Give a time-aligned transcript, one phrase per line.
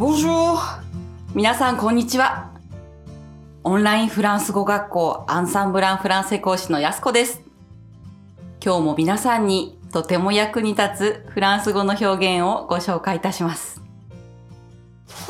[0.00, 0.56] Bonjour!
[1.34, 2.52] 皆さん、こんにちは。
[3.64, 7.42] オンラインフランス語学校アンサンブランフランセ講師のやすこです。
[8.64, 13.82] 今日も皆さんにとても役に立つフランス語の表現をご紹介いたします。
[15.06, 15.20] 寒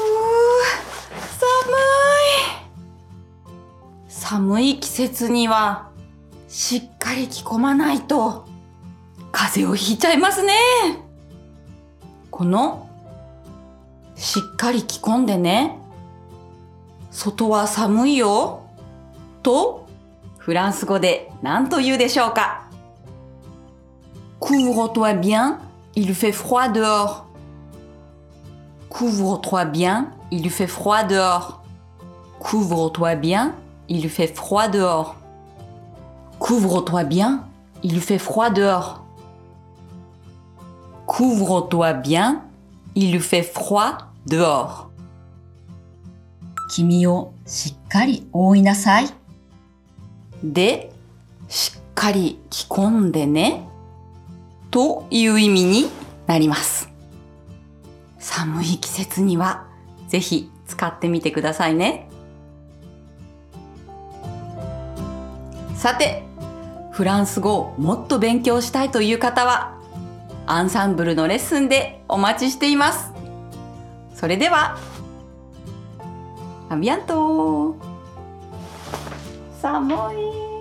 [4.06, 5.90] い寒い季節には
[6.46, 8.46] しっかり着込まないと
[9.32, 10.54] 風邪をひいちゃいますね。
[12.30, 12.86] この
[14.29, 15.77] しっかり着込んでね。
[17.11, 18.61] 外は寒いよ。
[19.41, 19.87] と、
[20.37, 22.65] フランス語で何と言うでしょうか
[24.39, 25.59] Couvre-toi bien,
[25.95, 27.25] il fait froid dehors.
[28.89, 31.61] Couvre-toi bien, il fait froid dehors.
[32.39, 33.55] Couvre-toi bien,
[33.89, 35.15] il fait froid dehors.
[36.37, 37.45] Couvre-toi bien,
[37.81, 39.03] il fait froid dehors.
[41.07, 42.43] Couvre-toi bien,
[42.95, 44.86] il fait froid Dehors.
[46.70, 49.08] 君をしっかり覆いなさい。
[50.44, 50.92] で、
[51.48, 53.68] しっかり着込んでね。
[54.70, 55.86] という意味に
[56.26, 56.88] なります。
[58.18, 59.66] 寒い季節には
[60.06, 62.08] ぜひ使ってみてくださいね。
[65.74, 66.22] さて、
[66.92, 69.78] フランス語をもっと勉強したいという方は、
[70.46, 73.19] アンサンブルのレッスンでお待ちしています。
[74.20, 74.76] それでは、
[76.68, 77.74] アビアント。
[79.62, 80.59] 寒い